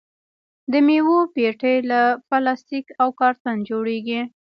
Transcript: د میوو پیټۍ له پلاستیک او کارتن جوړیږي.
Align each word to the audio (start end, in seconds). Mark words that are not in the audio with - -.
د 0.71 0.73
میوو 0.87 1.19
پیټۍ 1.33 1.75
له 1.91 2.01
پلاستیک 2.29 2.85
او 3.01 3.09
کارتن 3.19 3.57
جوړیږي. 3.69 4.21